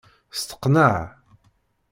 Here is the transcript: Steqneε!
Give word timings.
Steqneε! 0.39 0.97